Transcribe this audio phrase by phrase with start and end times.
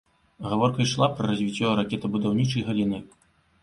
[0.51, 3.07] Гаворка ішла пра развіццё ракетабудаўнічай галіны.